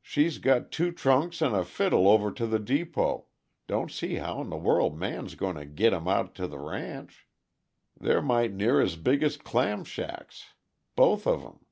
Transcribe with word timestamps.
"She's 0.00 0.38
got 0.38 0.72
two 0.72 0.90
trunks 0.90 1.42
and 1.42 1.54
a 1.54 1.66
fiddle 1.66 2.08
over 2.08 2.32
to 2.32 2.46
the 2.46 2.58
depot 2.58 3.26
don't 3.66 3.90
see 3.92 4.14
how 4.14 4.40
'n 4.40 4.48
the 4.48 4.56
world 4.56 4.98
Man's 4.98 5.34
going 5.34 5.56
to 5.56 5.66
git 5.66 5.92
'em 5.92 6.08
out 6.08 6.34
to 6.36 6.46
the 6.46 6.58
ranch; 6.58 7.28
they're 7.94 8.22
might' 8.22 8.54
near 8.54 8.80
as 8.80 8.96
big 8.96 9.22
as 9.22 9.36
claim 9.36 9.84
shacks, 9.84 10.54
both 10.96 11.26
of 11.26 11.44
'em. 11.44 11.66